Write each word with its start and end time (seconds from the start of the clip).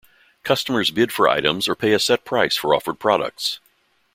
Customers 0.41 0.89
bid 0.89 1.11
for 1.11 1.27
items 1.29 1.67
or 1.67 1.75
pay 1.75 1.91
a 1.93 1.99
set 1.99 2.25
price 2.25 2.55
for 2.57 2.73
offered 2.73 2.97
products. 2.97 3.59